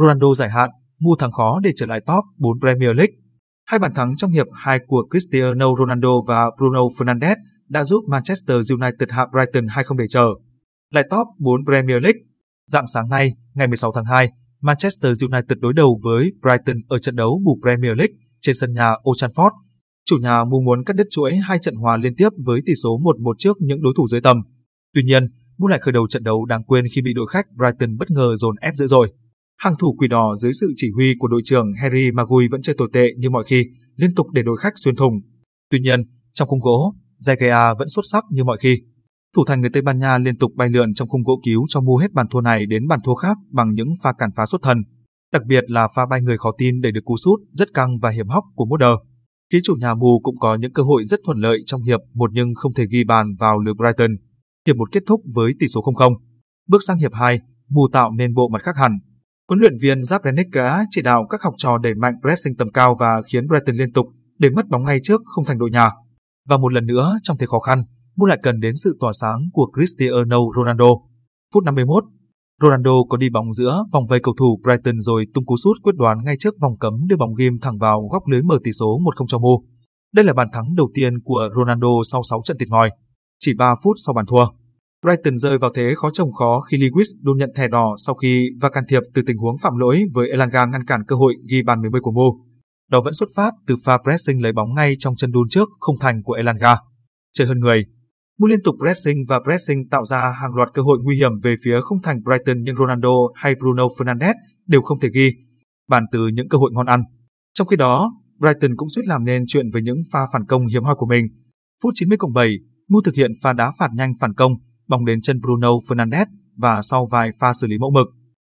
[0.00, 0.70] Ronaldo giải hạn,
[1.00, 3.14] mua thắng khó để trở lại top 4 Premier League.
[3.66, 7.36] Hai bàn thắng trong hiệp 2 của Cristiano Ronaldo và Bruno Fernandes
[7.68, 10.26] đã giúp Manchester United hạ Brighton 2-0 để trở
[10.90, 12.20] lại top 4 Premier League.
[12.66, 17.16] Dạng sáng nay, ngày 16 tháng 2, Manchester United đối đầu với Brighton ở trận
[17.16, 19.50] đấu bù Premier League trên sân nhà Old Trafford.
[20.10, 22.98] Chủ nhà mong muốn cắt đứt chuỗi hai trận hòa liên tiếp với tỷ số
[22.98, 24.42] 1-1 trước những đối thủ dưới tầm.
[24.94, 25.28] Tuy nhiên,
[25.58, 28.36] Moon lại khởi đầu trận đấu đáng quên khi bị đội khách Brighton bất ngờ
[28.36, 29.12] dồn ép dữ dội.
[29.58, 32.74] Hàng thủ quỷ đỏ dưới sự chỉ huy của đội trưởng Harry Maguire vẫn chơi
[32.78, 33.64] tồi tệ như mọi khi,
[33.96, 35.20] liên tục để đội khách xuyên thủng.
[35.70, 36.00] Tuy nhiên,
[36.32, 38.82] trong khung gỗ, Zagea vẫn xuất sắc như mọi khi.
[39.36, 41.80] Thủ thành người Tây Ban Nha liên tục bay lượn trong khung gỗ cứu cho
[41.80, 44.62] mua hết bàn thua này đến bàn thua khác bằng những pha cản phá xuất
[44.62, 44.78] thần.
[45.32, 48.10] Đặc biệt là pha bay người khó tin để được cú sút rất căng và
[48.10, 48.96] hiểm hóc của Modder.
[49.52, 52.30] Phía chủ nhà mù cũng có những cơ hội rất thuận lợi trong hiệp một
[52.32, 54.10] nhưng không thể ghi bàn vào lưới Brighton.
[54.66, 56.14] Hiệp một kết thúc với tỷ số 0-0.
[56.68, 58.98] Bước sang hiệp 2, mù tạo nên bộ mặt khác hẳn.
[59.48, 63.22] Huấn luyện viên Zabrenica chỉ đạo các học trò đẩy mạnh pressing tầm cao và
[63.32, 64.06] khiến Brighton liên tục
[64.38, 65.90] để mất bóng ngay trước không thành đội nhà.
[66.48, 67.84] Và một lần nữa trong thế khó khăn,
[68.16, 70.86] Mu lại cần đến sự tỏa sáng của Cristiano Ronaldo.
[71.54, 72.04] Phút 51,
[72.62, 75.94] Ronaldo có đi bóng giữa vòng vây cầu thủ Brighton rồi tung cú sút quyết
[75.96, 79.00] đoán ngay trước vòng cấm đưa bóng ghim thẳng vào góc lưới mở tỷ số
[79.16, 79.64] 1-0 cho Mu.
[80.14, 82.90] Đây là bàn thắng đầu tiên của Ronaldo sau 6 trận tịt ngòi.
[83.38, 84.46] Chỉ 3 phút sau bàn thua,
[85.02, 88.50] Brighton rơi vào thế khó trồng khó khi Lewis đôn nhận thẻ đỏ sau khi
[88.60, 91.62] và can thiệp từ tình huống phạm lỗi với Elanga ngăn cản cơ hội ghi
[91.62, 92.44] bàn 10 của Mu.
[92.90, 95.96] Đó vẫn xuất phát từ pha pressing lấy bóng ngay trong chân đun trước không
[96.00, 96.76] thành của Elanga.
[97.32, 97.84] Chơi hơn người,
[98.38, 101.54] Mu liên tục pressing và pressing tạo ra hàng loạt cơ hội nguy hiểm về
[101.64, 104.34] phía không thành Brighton nhưng Ronaldo hay Bruno Fernandes
[104.66, 105.32] đều không thể ghi
[105.88, 107.02] bàn từ những cơ hội ngon ăn.
[107.54, 110.84] Trong khi đó, Brighton cũng suýt làm nên chuyện với những pha phản công hiếm
[110.84, 111.26] hoi của mình.
[111.82, 112.50] Phút 90 cộng 7,
[112.88, 114.52] Mu thực hiện pha đá phạt nhanh phản công,
[114.88, 118.06] bóng đến chân Bruno Fernandes và sau vài pha xử lý mẫu mực.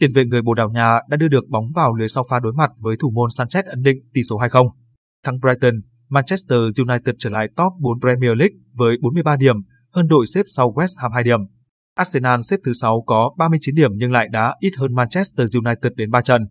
[0.00, 2.52] Tiền vệ người Bồ Đào Nha đã đưa được bóng vào lưới sau pha đối
[2.52, 4.68] mặt với thủ môn Sanchez ấn định tỷ số 2-0.
[5.24, 9.56] Thắng Brighton, Manchester United trở lại top 4 Premier League với 43 điểm,
[9.92, 11.40] hơn đội xếp sau West Ham 2 điểm.
[11.94, 16.10] Arsenal xếp thứ 6 có 39 điểm nhưng lại đã ít hơn Manchester United đến
[16.10, 16.46] 3 trận.